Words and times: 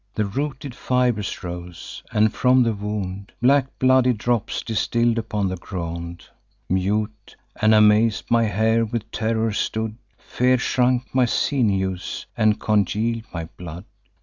The 0.15 0.25
rooted 0.25 0.73
fibers 0.73 1.43
rose, 1.43 2.01
and 2.11 2.33
from 2.33 2.63
the 2.63 2.73
wound 2.73 3.33
Black 3.39 3.67
bloody 3.77 4.13
drops 4.13 4.63
distill'd 4.63 5.19
upon 5.19 5.47
the 5.47 5.57
ground. 5.57 6.23
Mute 6.67 7.35
and 7.61 7.71
amaz'd, 7.71 8.31
my 8.31 8.45
hair 8.45 8.83
with 8.83 9.11
terror 9.11 9.51
stood; 9.53 9.97
Fear 10.17 10.57
shrunk 10.57 11.13
my 11.13 11.25
sinews, 11.25 12.25
and 12.35 12.59
congeal'd 12.59 13.25
my 13.31 13.45
blood. 13.57 13.85